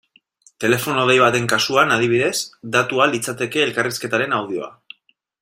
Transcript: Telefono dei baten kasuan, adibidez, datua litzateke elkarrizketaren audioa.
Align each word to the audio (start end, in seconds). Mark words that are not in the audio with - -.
Telefono 0.63 1.03
dei 1.09 1.17
baten 1.23 1.45
kasuan, 1.51 1.93
adibidez, 1.97 2.33
datua 2.77 3.09
litzateke 3.13 3.63
elkarrizketaren 3.67 4.35
audioa. 4.41 4.73